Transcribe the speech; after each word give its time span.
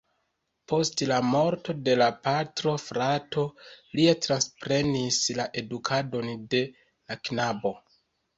Post 0.71 1.01
la 1.09 1.17
morto 1.33 1.75
de 1.89 1.93
la 2.01 2.07
patro 2.27 2.73
frato 2.85 3.43
lia 4.01 4.15
transprenis 4.29 5.21
la 5.41 5.47
edukadon 5.63 6.33
de 6.57 6.65
la 6.79 7.21
knabo. 7.29 7.75